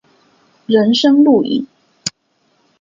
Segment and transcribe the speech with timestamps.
[0.65, 1.67] 人生路引